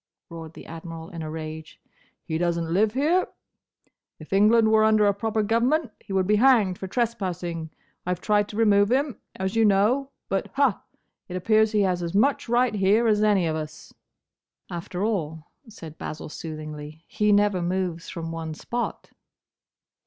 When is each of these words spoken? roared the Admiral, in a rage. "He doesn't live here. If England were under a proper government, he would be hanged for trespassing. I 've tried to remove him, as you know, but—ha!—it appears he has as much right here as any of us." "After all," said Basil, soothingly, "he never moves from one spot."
roared 0.31 0.53
the 0.53 0.65
Admiral, 0.65 1.09
in 1.11 1.21
a 1.21 1.29
rage. 1.29 1.79
"He 2.23 2.39
doesn't 2.39 2.73
live 2.73 2.93
here. 2.95 3.27
If 4.17 4.33
England 4.33 4.71
were 4.71 4.83
under 4.83 5.05
a 5.05 5.13
proper 5.13 5.43
government, 5.43 5.91
he 5.99 6.11
would 6.11 6.25
be 6.25 6.37
hanged 6.37 6.79
for 6.79 6.87
trespassing. 6.87 7.69
I 8.03 8.15
've 8.15 8.19
tried 8.19 8.47
to 8.49 8.57
remove 8.57 8.89
him, 8.91 9.19
as 9.35 9.55
you 9.55 9.63
know, 9.63 10.09
but—ha!—it 10.27 11.35
appears 11.35 11.71
he 11.73 11.81
has 11.81 12.01
as 12.01 12.15
much 12.15 12.49
right 12.49 12.73
here 12.73 13.05
as 13.05 13.21
any 13.21 13.45
of 13.45 13.55
us." 13.55 13.93
"After 14.71 15.03
all," 15.03 15.51
said 15.69 15.99
Basil, 15.99 16.29
soothingly, 16.29 17.03
"he 17.07 17.31
never 17.31 17.61
moves 17.61 18.09
from 18.09 18.31
one 18.31 18.55
spot." 18.55 19.11